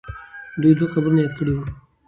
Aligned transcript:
دوی 0.61 0.73
دوه 0.77 0.87
قبرونه 0.93 1.19
یاد 1.21 1.33
کړي 1.39 1.51
وو. 1.53 1.63